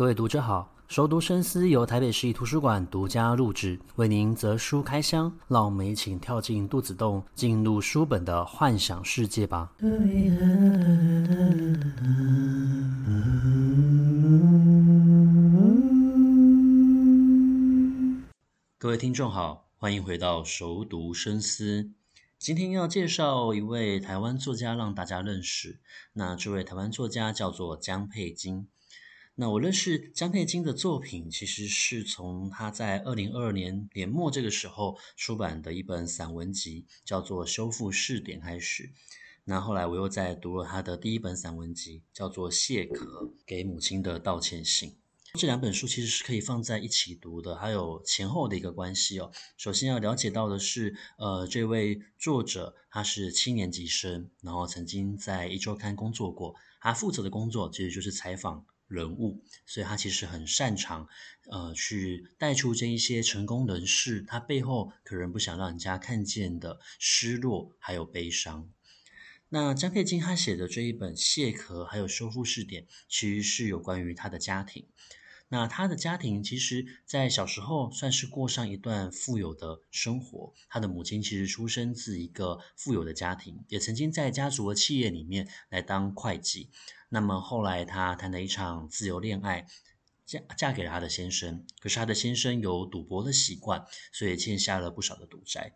[0.00, 9.74] 各位读者好，熟读深思由台北市立图书馆独家录制，为您择书开箱，让我们一起跳进肚子洞，进入书本的幻想世界吧。
[18.78, 21.90] 各位听众好，欢迎回到熟读深思。
[22.38, 25.78] 今天要介绍一位台湾作家，让大家认识。
[26.14, 28.66] 那这位台湾作家叫做江佩金。
[29.36, 38.90] 那我认识江沛金的作品，其实是从他在二零二二年年末这个时候出版的一本散文集，叫做《修复试点》开始。
[39.44, 44.90] 那后来我又在读了他的第一本散文集，叫做《蟹壳给母亲的道歉信》。
[45.34, 49.30] 这两本书其实是可以放在一起读的，还有前后的一个关系哦。
[49.56, 61.08] 首先要了解到的是，呃，这位作者他是七年级生，然后曾经在一周刊工作过，他负责的工作其实就是采访人物，所以他其实很擅长，
[61.48, 68.68] 呃，去带出这一些成功人士他背后可能不想让人家看见的失落还有悲伤。
[69.48, 74.86] 那江沛金他写的这一本《蟹壳》还有《修复试点》，其实是有关于他的家庭。
[75.52, 80.54] 那他的家庭其实，在小时候算是过上一段富有的生活。
[80.68, 86.70] 他的母亲其实出生自一个富有的家庭，也曾经在家族的企业里面来当会计。
[87.10, 89.66] 那么后来，她谈了一场自由恋爱，
[90.24, 91.66] 嫁嫁给了她的先生。
[91.78, 95.74] 可是她的先生有赌博的习惯，所以欠下了不少的赌债。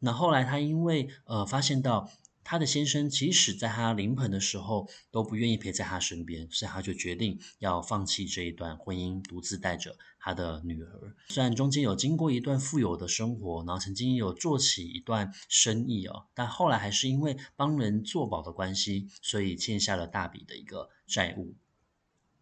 [0.00, 2.10] 那后来她因为呃发现到。
[2.44, 11.16] 他的先生即使在他临盆的时候都不愿意陪在他身边，所以他就决定要放弃这一段婚姻，独自带着他的女儿。
[11.28, 21.54] 虽然中间有经过一段富有的生活，然后曾经有做起一段生意哦，但后来还是因为帮人做保的关系，所以欠下了大笔的一个债务。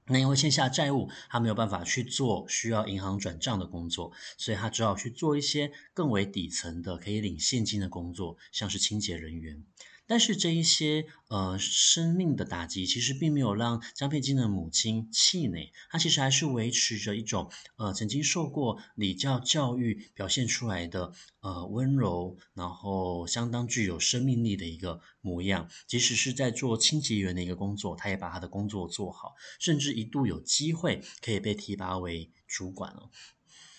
[0.07, 9.63] 那因为欠下债务，他没有办法去做需要银行转账的工作，所以他只好去做一些更为底层的可以领现金的工作，像是清洁人员。
[10.13, 25.71] 但是这一些呃生命的打击，其实并没有让江佩金的母亲气馁，她其实还是维持着一种呃曾经受过礼教教育表现出来的呃温柔，然后相当具有生命力的一个模样。
[25.87, 33.09] 即使是在做清洁员的一个工作，她也把她的工作做好，甚至一度有机会可以被提拔为主管了。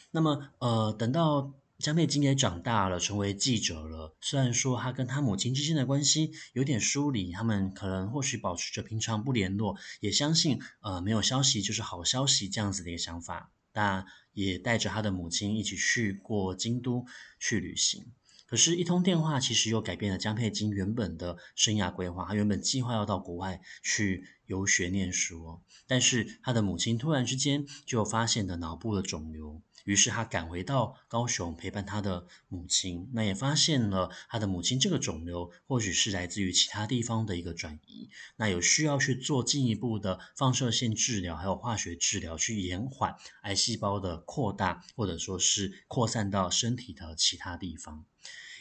[0.09, 1.53] 那么呃等到。
[1.83, 4.15] 江佩金也长大了，成为记者了。
[4.21, 13.51] 虽然说他跟他母亲之间的关系有点疏离，他们可能或许保持着平常不联络，也相信呃没有消息就是好消息这样子的一个想法。
[13.73, 17.05] 但也带着他的母亲一起去过京都
[17.37, 18.13] 去旅行。
[18.45, 22.23] 可是，一通电话其实又改变了江佩金原本的生涯规划。
[22.25, 29.61] 他原本计划要到国外去游学念书，但是他的母亲突然之间就发现了脑部的肿瘤。
[29.83, 48.05] 于是他赶回到高雄陪伴他的母亲，那也发现了他的母亲这个肿瘤或许是来自于其他地方的一个转移，那有需要去做进一步的放射线治疗，还有化学治疗，去延缓癌细胞的扩大，或者说是扩散到身体的其他地方。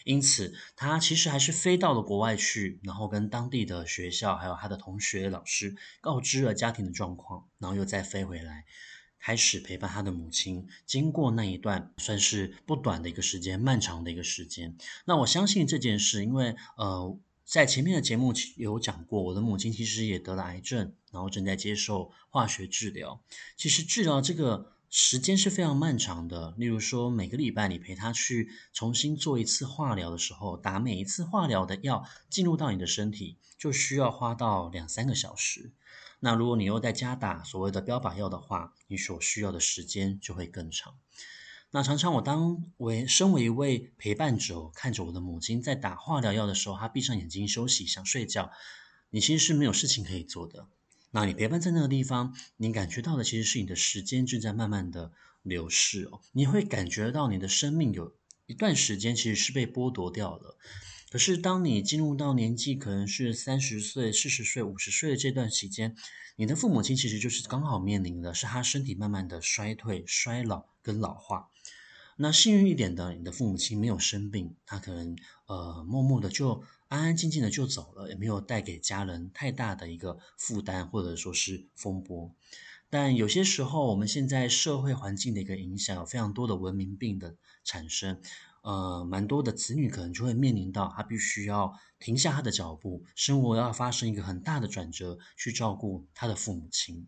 [0.04, 8.64] 因此，他其实还是飞到了国外去，然后跟当地的学校还有他的同学老师告知了家庭的状况，然后又再飞回来。
[9.22, 14.76] 开始陪伴他的母亲，经过那一段算是不短的一个时间，漫长的一个时间。
[15.04, 23.22] 那我相信这件事，因为呃，在前面的节目有讲过，我的母亲其实也得了癌症，然后正在接受化学治疗。
[23.56, 26.54] 其实治疗这个时间是非常漫长的。
[26.58, 35.70] 例如说，每个礼拜你陪他去重新做一次化疗的时候，打每一次化疗的药进入到你的身体，就需要花到两三个小时。
[36.24, 40.94] 那如果你又在家打所谓的标靶药的话，你所需要的时间就会更长。
[41.72, 48.52] 那常常我当为身为一位陪伴者，看着我的母亲在打化疗药的时候，她闭上眼睛休息，想睡觉，
[49.10, 50.68] 你其实是没有事情可以做的。
[51.10, 55.10] 那你陪伴在那个地方，你感觉到的其实是你的时间正在慢慢的
[55.42, 58.14] 流逝哦，你会感觉到你的生命有
[58.46, 60.56] 一段时间其实是被剥夺掉了。
[61.12, 65.94] 可是，当你进入到年纪可能是三十岁、四十岁、五十岁的这段期间，
[66.36, 71.50] 你的父母亲其实就是刚好面临的是他身体慢慢的衰退、衰老跟老化。
[72.16, 75.14] 那幸运一点的，你的父母亲没有生病，他可能
[75.44, 82.34] 呃默默的就安安静静的就走了，也没有带给家人太大的一个负担或者说是风波。
[82.88, 88.18] 但有些时候，我们现在社会环境的一个影响，有非常多的文明病的产生。
[88.62, 97.06] 呃，蛮多的子女可能就会面临到他必须要停下他的脚步，生活要发生一个很大的转折，去照顾他的父母亲。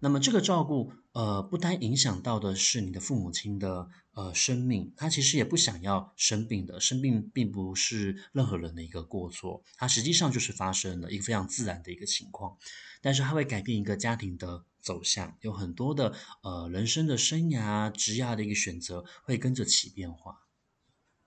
[0.00, 12.58] 那么这个照顾，呃，不单影响到的是你的父母亲的呃生命，他其实也不想要生病的，生病并不是任何人的一个过错，它实际上就是发生了一个非常自然的一个情况，
[13.00, 16.12] 但是它会改变一个家庭的走向，有很多的
[16.42, 20.43] 呃人生的生涯、职涯的一个选择会跟着起变化。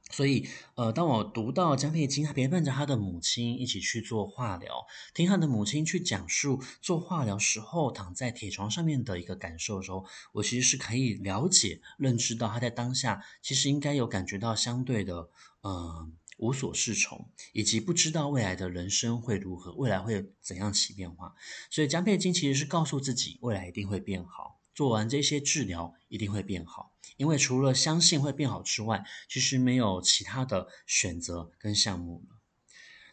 [0.09, 15.29] 所以，呃，当我读到江佩金，他陪伴着他的母亲一起去做化疗，听他的母亲去讲述做化疗时候躺在铁床上面的一个感受的时候，我其实是可以了解、认知到他在当下其实应该有感觉到相对的，
[15.61, 21.35] 呃，无所适从，以及不知道未来的人生会如何，未来会怎样起变化。
[21.69, 26.93] 所以江佩金其实是告诉自己，未来一定会变好，做完这些治疗一定会变好。
[27.15, 32.35] 因为除了相信会变好之外，其实没有其他的选择跟项目了。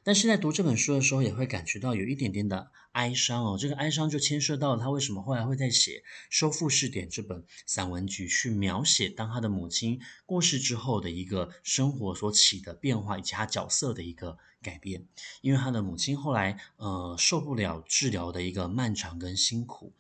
[0.03, 3.57] 但是在读这本书的时候，也会感觉到有一点点的哀伤哦。
[3.59, 5.93] 这个哀伤就牵涉到他为什么后来会在写
[6.29, 15.07] 《收复试点》这本散文集，去描写当他的母亲过世之后的一个生活所起的变化，以及他角色的一个改变。
[15.41, 19.95] 因为他的母亲后来呃受不了治疗的一个漫长跟辛苦。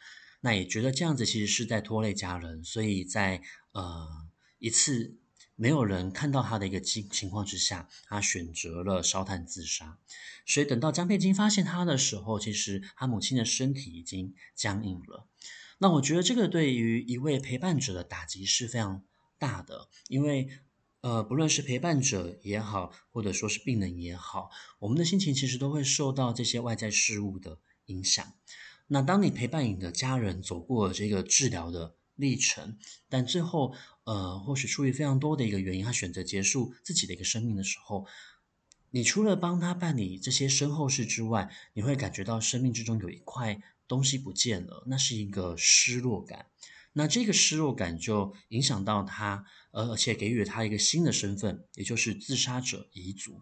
[0.44, 3.40] 那也觉得这样子其实是在拖累家人，所以在
[3.72, 4.06] 呃
[4.58, 5.16] 一次
[5.56, 9.98] 没有人看到他的一个情情况之下，他选择了烧炭自杀。
[10.44, 15.26] 所以等到江佩金发现他的时候，其实他母亲的身体已经僵硬了。
[15.78, 19.02] 那我觉得这个对于一位陪伴者的打击是非常
[19.38, 20.50] 大的，因为
[21.00, 24.50] 呃不论是陪伴者也好，或者说是病人也好，
[24.80, 28.34] 我们的心情其实都会受到这些外在事物的影响。
[28.86, 32.78] 那当你陪伴你的家人走过这个治疗的历程，
[33.08, 38.06] 但最后，呃，或许出于非常多的一个原因，他选择结束自己的一个生命的时候，
[38.90, 46.46] 你除了帮他办理这些身后事之外，你会感觉到生命之中有一块东西不见了，那是一个失落感。
[46.92, 53.40] 那这个失落感就影响到他，而且给予了他一个新的身份，也就是自杀者遗族。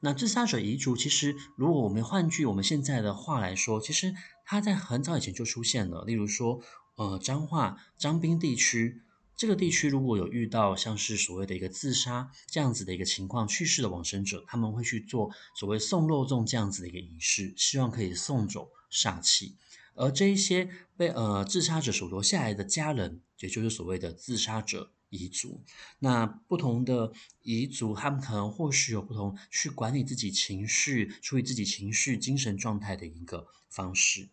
[0.00, 4.14] 那自杀者遗嘱，其实如果我们换句我们现在的话来说，其实
[4.44, 6.04] 它在很早以前就出现了。
[6.04, 6.60] 例如说，
[6.96, 9.00] 呃，彰化彰滨地区
[9.36, 19.56] 这个地区，如果有遇到像是所谓的一个自杀这样子的一个情况，去世的往生者，他们会去做所谓送肉粽这样子的一个仪式，希望可以送走煞气。
[19.94, 24.90] 而这一些被呃自杀者所留下来的家人，也就是所谓的自杀者。
[25.10, 25.62] 彝族，
[25.98, 27.12] 那不同的
[27.44, 34.28] 彝族，他们可能或许有不同去管理自己情绪、处理自己情绪、精神状态的一个方式。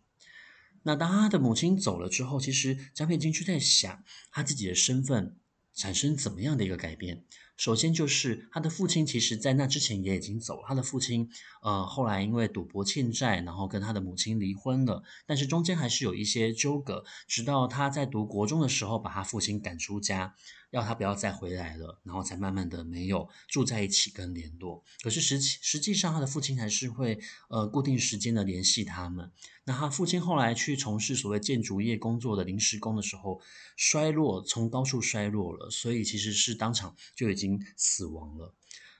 [0.83, 5.37] 那当他的母亲走了之后，其实江沛金就在想，他自己的身份
[5.73, 7.23] 产生怎么样的一个改变。
[7.55, 10.65] 首先就是他的父亲，其实在那之前也已经走了。
[10.67, 11.29] 他的父亲，
[11.61, 15.03] 呃，后来因为赌博欠债，然后跟他的母亲离婚了。
[15.27, 20.35] 但是中间还是有一些纠葛，直到他在读国中的时候，把他父亲赶出家，
[20.73, 24.83] 要他不要再回来了，然后才慢慢的没有住在一起跟联络。
[25.03, 29.31] 可是实实际上，他的父亲还是会呃固定时间的联系他们。
[29.65, 33.39] 那他父亲后来去从事所谓建筑业工作的临时工的时候，
[33.77, 38.55] 衰落，从高处衰落了，所以其实是当场就已经死亡了。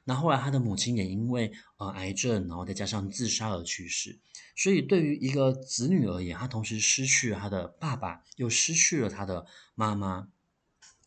[0.06, 4.20] 那后来他的母亲也因为呃癌症，然后再加上自杀而去世。
[4.56, 10.28] 所以对于一个子女而言，他同时失去了他的爸爸，又失去了他的妈妈，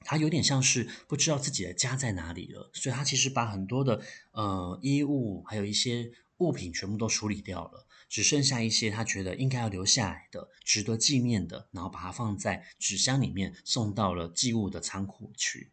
[0.07, 2.71] 他有点像是不知道自己的家在哪里了。
[2.73, 7.87] 所以他其实把很多的呃衣物，还有一些物品全部都处理掉了。
[8.09, 15.73] 只剩下一些他觉得应该要留下来的、值得纪念的，然后把它放在纸箱里面，送到了寄物的仓库去。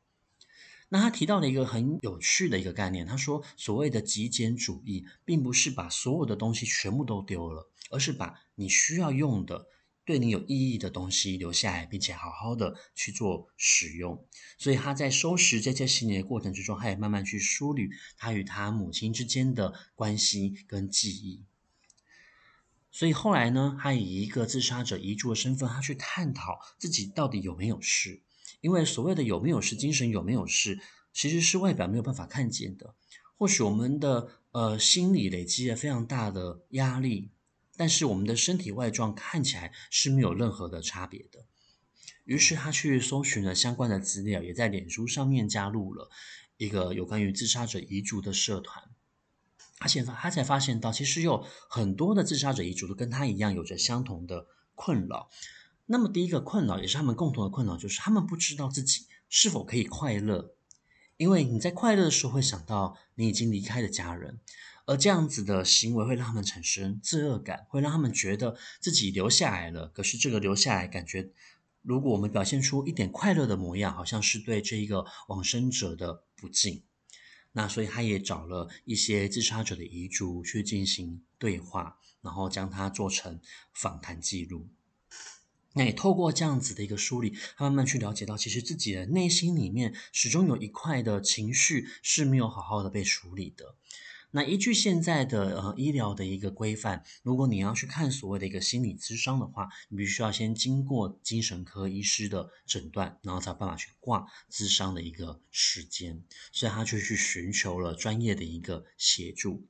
[0.89, 9.67] 那他提到了一个很有趣的一个概念，他说所谓的极简主义，并不是把所有的东西全部都丢了，而是把你需要用的、
[10.05, 14.25] 对你有意义的东西留下来，并且好好的去做使用。
[14.57, 21.43] 所以他在收拾这些行李的过程之中，他也慢慢去梳理他与他母亲之间的关系跟记忆。
[22.91, 28.21] 所以后来呢，他以一个自杀者遗嘱的身份，他去探讨自己到底有没有事。
[28.61, 30.79] 因为所谓的有没有事，精神有没有事，
[31.11, 32.95] 其实是外表没有办法看见的。
[33.35, 37.31] 或许我们的呃心理累积了非常大的压力，
[37.75, 41.45] 但是我们的身体外状看起来是没有任何的差别的。
[42.23, 46.09] 于是他去搜寻了相关的资料，也在脸书上面加入了
[46.57, 48.83] 一个有关于自杀者遗嘱的社团。
[49.79, 55.29] 而且他才发现到，其实有很多的自杀者遗嘱都跟他一样有着相同的困扰。
[55.85, 60.55] 那么第一个困扰，也是他们共同的困扰，就是他们不知道自己是否可以快乐。
[61.17, 64.39] 因为你在快乐的时候会想到你已经离开的家人，
[64.85, 69.87] 而这样子的行为会让他们产生罪恶感，会让他们觉得自己留下来了。
[69.87, 71.31] 可是这个留下来，感觉
[71.81, 76.83] 如果我们表现出一点快乐的模样，好像是对这一个往生者的不敬。
[77.55, 83.39] 那所以他也找了一些自杀者的遗嘱去进行对话，然后将它做成
[83.73, 84.67] 访谈记录。
[85.73, 93.75] 那也透过这样子的一个梳理，他慢慢去了解到，其实自己的内心里面始终有一块的情绪是没有好好的被处理的。
[94.35, 106.23] 那依据现在的呃医疗的一个规范，如果你要去看所谓的一个心理咨商的话，你必须要先经过精神科医师的诊断，然后才有办法去挂咨商的一个时间。
[106.51, 109.67] 所以他就去寻求了专业的一个协助。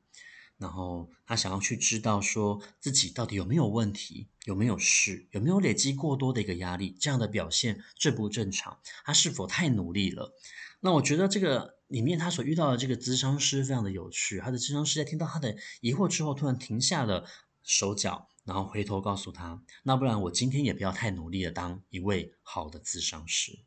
[0.57, 8.79] 然后他想要去知道说自己到底有没有问题，有没有事，有没有累积过多的一个压力，这样的表现正不正常？
[9.03, 10.33] 他是否太努力了？
[10.79, 14.39] 那我觉得这个里面他所遇到的这个咨商师非常的有趣。
[14.39, 17.25] 他的咨商师在听到他的疑惑之后，突然停下了
[17.63, 23.65] 手脚，然后回头告诉他：“那不然我今天也不要太努力的当一位好的咨商师。”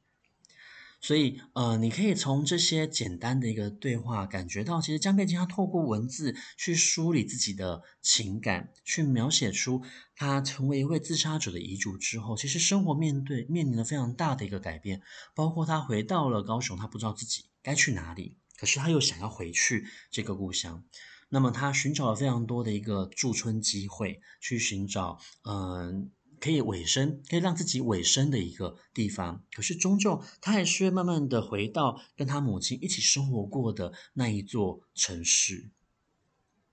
[1.00, 9.82] 所以，呃，你可以从这些简单的一个对话感觉到，其实江佩金他透过文字去梳理自己的情感，去描写出
[10.16, 15.02] 他成为一位自杀者的遗嘱之后，其实生活面对面临了非常大的一个改变，
[15.34, 20.82] 包括他回到了高雄，他不知道自己该去哪里，可是他又想要回去这个故乡，
[21.28, 35.70] 那么他寻找了非常多的一个驻村机会，去寻找，嗯、可以委身，可以让自己委身的一个地方，可是终究他还是慢慢的回到跟他母亲一起生活过的那一座城市。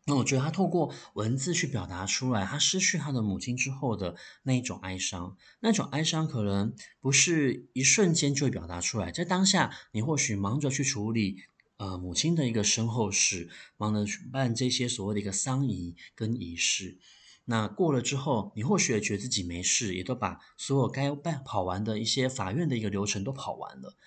[0.05, 11.37] 那我觉得他透过文字去表达出来，他失去他的母亲之后的那一种哀伤，那种哀伤可能不是一瞬间就会表达出来，在当下你或许忙着去处理
[11.77, 16.99] 呃母亲的一个身后事，忙着去办这些所谓的一个丧仪跟仪式。
[17.45, 23.97] 那过了之后，你或许也觉得自己没事，也都把所有该办跑完的一些法院的一个流程都跑完了。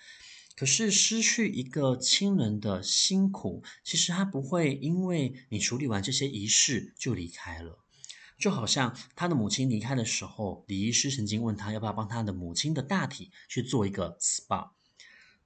[0.55, 7.77] 可是失去一个亲人的辛苦，其实他不会因为你处理完这些仪式就离开了。
[8.39, 14.69] 就好像他的母亲离开的时候，李医师曾经问他要不要帮他的母亲的大体去做一个 SPA。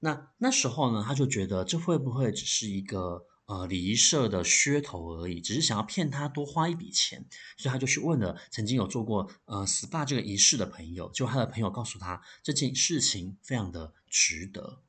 [0.00, 3.26] 那那时候呢，他就觉得这会不会只是一个。
[3.52, 7.26] 呃，礼仪社的噱头而已，只是想要骗他多花一笔钱，
[7.58, 14.80] 所以他就去问了曾经有做过呃 SPA 这个仪式的朋友，就他的朋友告诉他这件事情非常的值得，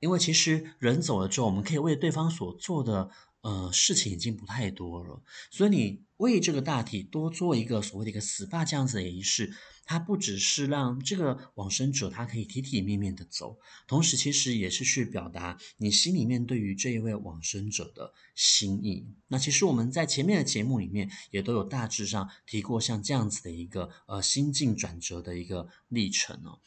[0.00, 3.10] 因为其实人走了之后，我们可以为对方所做的。
[3.40, 9.54] 呃，事情已经不太多了，所以你为这个大体多做一个所谓的一个 SPA 这样子的仪式，
[9.88, 19.06] 它不只是让这个往生者他可以体体面面的走，同时其实也是去表达你心里面对于这一位往生者的心意。
[19.28, 26.60] 那其实我们在前面的节目里面也都有大致上提过像这样子的一个呃心境转折的一个历程哦。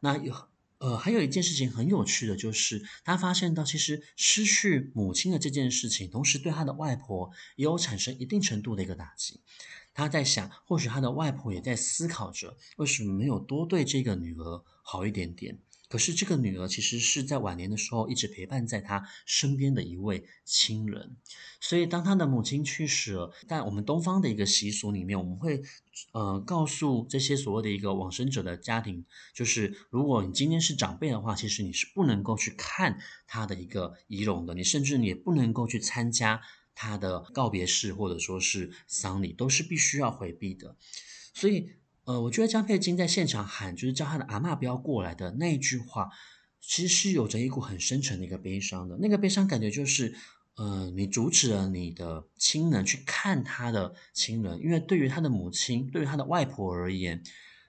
[0.00, 0.34] 那有。
[0.82, 9.40] 呃，还有一件事情很有趣的就是，他发现到其实失去母亲的这件事情，同时对他的外婆也有产生一定程度的一个打击。
[9.94, 15.58] 他在想，或许他的外婆也在思考着，为什么没有多对这个女儿好一点点。
[15.88, 21.16] 可是这个女儿其实是在晚年的时候一直陪伴在她身边的一位亲人，
[21.60, 25.60] 所以当她的母亲去世了，在我们东方的一个习俗里面，我们会
[26.12, 36.40] 呃告诉这些所谓的一个往生者的家庭，就是如果你今天是长辈的话，其实你是不能够去看他的一个遗容的，你甚至你也不能够去参加
[36.74, 40.76] 他的告别式或者说是丧礼，都是必须要回避的，
[41.34, 41.70] 所以。
[42.04, 46.10] 呃，我觉得江佩金在现场喊，就是叫他的阿嬷不要过来的那一句话，
[46.60, 48.98] 其实是有着一股很深沉的一个悲伤的。
[49.00, 50.12] 那个悲伤感觉就是，
[50.56, 57.22] 呃，你阻止了你的亲人去看他的亲人，因为对于他的母亲，对于他的外婆而言，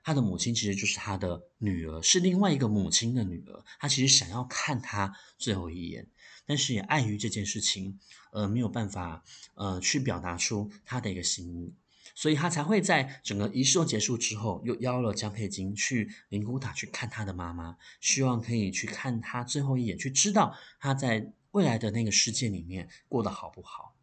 [0.03, 3.63] 他的母亲其实就是他的女儿，是另外一个母亲的女儿。
[3.79, 6.10] 他其实想要看他最后一眼，
[6.45, 7.98] 但是也碍于这件事情，
[8.31, 9.24] 呃，没有办法，
[9.55, 11.74] 呃，去表达出他的一个心意。
[12.15, 23.95] 所以他才会在整个仪式结束之后，又邀了江佩金去灵骨塔去看他的妈妈，希望可以去看他最后一眼，去知道他在未来的那个世界里面过得好不好。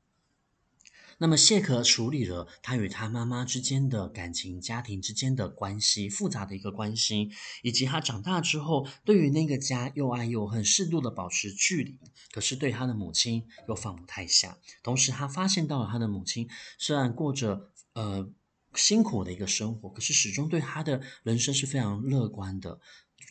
[1.21, 7.31] 那么谢可处理了他与他妈妈之间的感情、家庭之间的关系复杂的一个关系，
[7.63, 11.99] 以及他长大之后对于那个家又爱又恨，适度的保持距离，
[12.33, 14.57] 可是对他的母亲又放不太下。
[14.83, 16.49] 同时，他发现到了他的母亲
[16.79, 17.71] 虽然过着。
[17.93, 18.31] 呃，
[18.75, 22.81] 辛苦的一个生活，可是始终对他的人生是非常乐观的。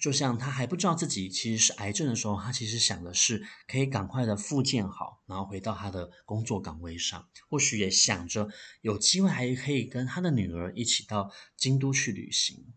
[0.02, 7.28] 就像他还不知道自己其实是癌症的时候，他其实想的是可以赶快的复健好，然后回到他的工作岗位上。
[7.50, 8.50] 或许也想着
[8.82, 12.74] 有机会还可以跟他的女儿一起到京都去旅行。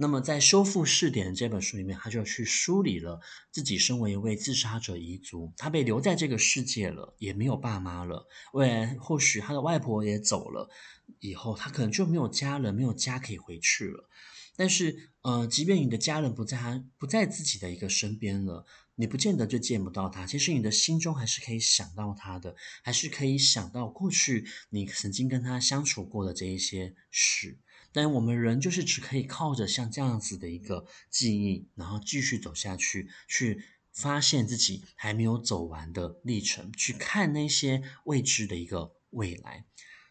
[0.00, 8.28] 那么在《修复试点》这本书里面，他就去梳理了自己身为一位自杀者遗族，他被留在这个世界了，也没有爸妈了。
[8.52, 10.70] 未来或许他的外婆也走了，
[11.18, 14.08] 以后他可能就没有家人，没有家可以回去了。
[14.58, 20.26] 但是，呃，即便你的家人不在他不在自己的一个身边了，你不见得就见不到他。
[20.26, 27.60] 其实你的心中还是可以想到他的，还是可以想到过去你曾经跟他相处过的这一些事。
[27.92, 33.62] 但我们人就是只可以靠着像这样子的一个记忆，然后继续走下去，去
[33.92, 39.66] 发现自己还没有走完的历程，去看那些未知的一个未来。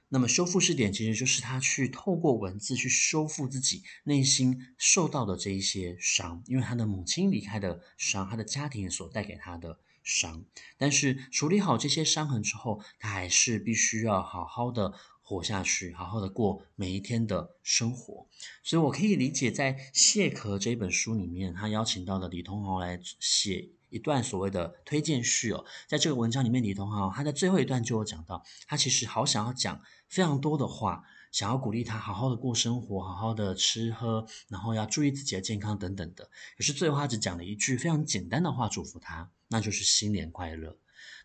[0.10, 10.46] 那么修复试点其实就是他去透过文字去修复自己内心受到的这一些伤，因为他的母亲离开的伤，他的家庭所带给他的伤。
[10.78, 18.28] 但是处理好这些伤痕之后，他还是必须要好好的活下去，好好的过每一天的生活。
[18.64, 23.70] 所以我可以理解，在《蟹壳》这一本书里面，他邀请到了李同豪来写。
[23.90, 36.30] 一段所谓的推荐序哦，在这个文章里面，李同豪他在最后一段就有讲到，他其实好想要讲非常多的话，想要鼓励他好好的过生活，好好的吃喝，然后要注意自己的健康等等的。
[36.58, 40.78] 可是最后他只讲了一句非常简单的话，祝福他，那就是新年快乐。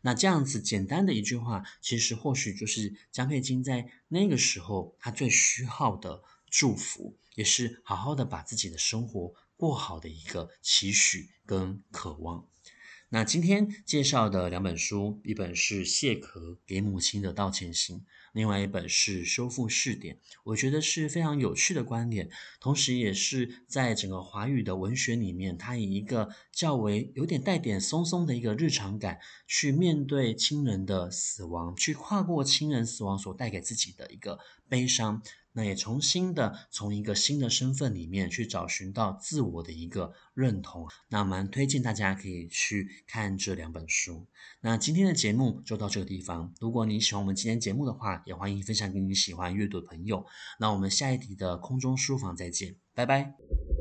[0.03, 12.47] 那这样子简单的一句话，其实或许就是江沛金在那个时候他最需要的祝福，也是好好的把自己的生活过好的一个期许跟渴望。
[13.11, 17.99] 那今天介绍的两本书，一本是《蟹壳给母亲的道歉信》，
[18.33, 20.15] 另外一本是《修复试点》。
[20.45, 22.29] 我觉得是非常有趣的观点，
[22.61, 35.23] 同时也是在整个华语的文学里面，它以一个较为有点带点松松的一个日常感，去面对亲人的死亡，去跨过亲人死亡所带给自己的一个悲伤。
[35.53, 44.27] 那也重新的从一个新的身份里面去找寻到自我的一个认同，那蛮推荐大家可以去看这两本书。
[44.61, 50.25] 那今天的节目就到这个地方，如果你喜欢我们今天节目的话，也欢迎分享给你喜欢阅读的朋友。
[50.59, 53.72] 那我们下一集的空中书房再见，拜拜。